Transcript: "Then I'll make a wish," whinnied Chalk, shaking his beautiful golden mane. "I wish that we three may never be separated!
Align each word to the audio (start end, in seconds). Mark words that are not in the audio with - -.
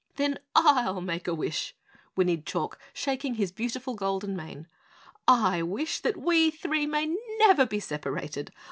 "Then 0.15 0.39
I'll 0.55 0.99
make 0.99 1.27
a 1.27 1.35
wish," 1.35 1.75
whinnied 2.15 2.43
Chalk, 2.47 2.79
shaking 2.91 3.35
his 3.35 3.51
beautiful 3.51 3.93
golden 3.93 4.35
mane. 4.35 4.65
"I 5.27 5.61
wish 5.61 5.99
that 5.99 6.17
we 6.17 6.49
three 6.49 6.87
may 6.87 7.15
never 7.37 7.67
be 7.67 7.79
separated! 7.79 8.51